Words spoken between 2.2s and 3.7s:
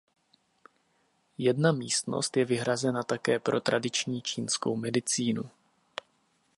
je vyhrazena také pro